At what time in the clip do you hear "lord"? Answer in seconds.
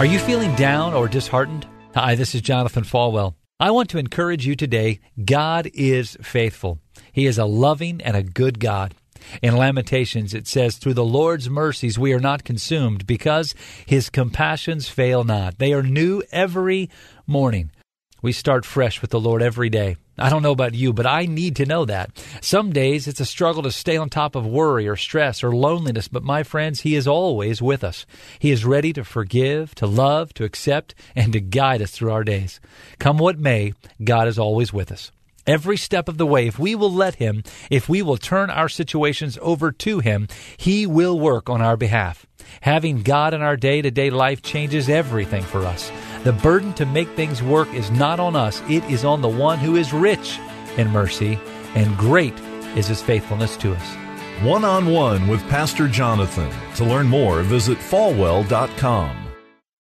19.20-19.42